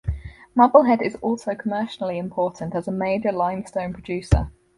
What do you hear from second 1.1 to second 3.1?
also commercially important as a